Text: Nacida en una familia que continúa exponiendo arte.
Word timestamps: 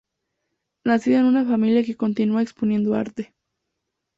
Nacida 0.83 1.19
en 1.19 1.25
una 1.25 1.45
familia 1.45 1.83
que 1.83 1.95
continúa 1.95 2.41
exponiendo 2.41 2.95
arte. 2.95 3.35